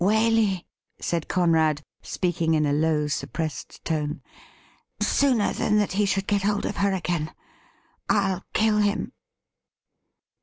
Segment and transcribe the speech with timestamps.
[0.01, 0.65] * 'Waley,'
[0.99, 4.23] said Conrad, speaking in a low, suppressed tone,'
[4.99, 7.31] sooner than that he should get hold of her again
[8.09, 9.13] I'll kill him.'